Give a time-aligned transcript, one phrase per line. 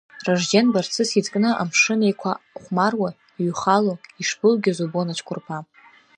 [0.27, 3.09] Ражьден Барцыц изкны амшын Еиқәа хәмаруа,
[3.41, 5.57] иҩхало, ишбылгьоз убон ацәқәырԥа.